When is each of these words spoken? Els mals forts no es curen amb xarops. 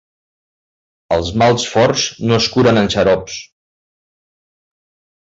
Els 1.17 1.27
mals 1.41 1.65
forts 1.73 2.05
no 2.31 2.35
es 2.37 2.47
curen 2.55 2.79
amb 2.81 2.93
xarops. 2.93 3.35